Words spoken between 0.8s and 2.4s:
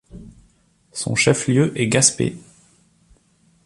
Son chef-lieu est Gaspé.